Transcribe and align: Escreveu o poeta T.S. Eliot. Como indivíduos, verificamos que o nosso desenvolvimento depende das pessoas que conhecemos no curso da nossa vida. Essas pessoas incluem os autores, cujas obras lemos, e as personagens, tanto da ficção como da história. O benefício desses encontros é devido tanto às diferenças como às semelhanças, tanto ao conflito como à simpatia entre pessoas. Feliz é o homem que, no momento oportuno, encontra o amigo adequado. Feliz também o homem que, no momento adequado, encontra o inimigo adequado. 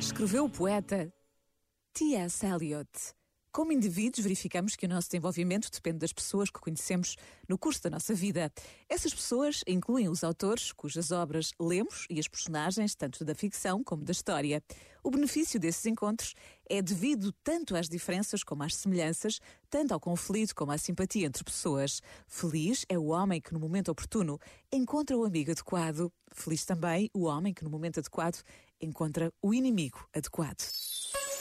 Escreveu 0.00 0.46
o 0.46 0.48
poeta 0.48 1.12
T.S. 1.92 2.46
Eliot. 2.46 3.19
Como 3.52 3.72
indivíduos, 3.72 4.22
verificamos 4.22 4.76
que 4.76 4.86
o 4.86 4.88
nosso 4.88 5.08
desenvolvimento 5.08 5.72
depende 5.72 5.98
das 5.98 6.12
pessoas 6.12 6.50
que 6.50 6.60
conhecemos 6.60 7.16
no 7.48 7.58
curso 7.58 7.82
da 7.82 7.90
nossa 7.90 8.14
vida. 8.14 8.52
Essas 8.88 9.12
pessoas 9.12 9.64
incluem 9.66 10.08
os 10.08 10.22
autores, 10.22 10.70
cujas 10.70 11.10
obras 11.10 11.50
lemos, 11.58 12.06
e 12.08 12.20
as 12.20 12.28
personagens, 12.28 12.94
tanto 12.94 13.24
da 13.24 13.34
ficção 13.34 13.82
como 13.82 14.04
da 14.04 14.12
história. 14.12 14.62
O 15.02 15.10
benefício 15.10 15.58
desses 15.58 15.84
encontros 15.84 16.34
é 16.68 16.80
devido 16.80 17.32
tanto 17.42 17.74
às 17.74 17.88
diferenças 17.88 18.44
como 18.44 18.62
às 18.62 18.76
semelhanças, 18.76 19.40
tanto 19.68 19.92
ao 19.92 19.98
conflito 19.98 20.54
como 20.54 20.70
à 20.70 20.78
simpatia 20.78 21.26
entre 21.26 21.42
pessoas. 21.42 22.00
Feliz 22.28 22.86
é 22.88 22.96
o 22.96 23.06
homem 23.06 23.40
que, 23.40 23.52
no 23.52 23.58
momento 23.58 23.90
oportuno, 23.90 24.38
encontra 24.70 25.18
o 25.18 25.24
amigo 25.24 25.50
adequado. 25.50 26.12
Feliz 26.30 26.64
também 26.64 27.10
o 27.12 27.24
homem 27.24 27.52
que, 27.52 27.64
no 27.64 27.70
momento 27.70 27.98
adequado, 27.98 28.44
encontra 28.80 29.32
o 29.42 29.52
inimigo 29.52 30.08
adequado. 30.14 30.62